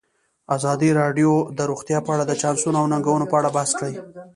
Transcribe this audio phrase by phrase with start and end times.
[0.55, 3.95] ازادي راډیو د روغتیا په اړه د چانسونو او ننګونو په اړه بحث کړی.